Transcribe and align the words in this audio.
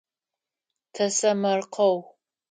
Тэсэмэркъэу. 0.93 1.97